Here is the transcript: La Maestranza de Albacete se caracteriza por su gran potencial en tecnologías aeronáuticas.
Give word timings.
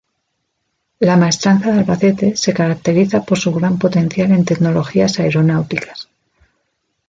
La 0.99 1.15
Maestranza 1.15 1.71
de 1.71 1.81
Albacete 1.81 2.35
se 2.35 2.55
caracteriza 2.55 3.21
por 3.23 3.37
su 3.37 3.51
gran 3.53 3.77
potencial 3.77 4.31
en 4.31 4.45
tecnologías 4.45 5.19
aeronáuticas. 5.19 6.09